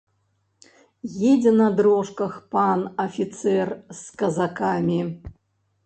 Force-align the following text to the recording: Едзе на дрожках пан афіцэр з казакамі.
Едзе 1.31 1.51
на 1.59 1.67
дрожках 1.81 2.33
пан 2.57 2.79
афіцэр 3.05 3.67
з 3.99 4.21
казакамі. 4.23 5.01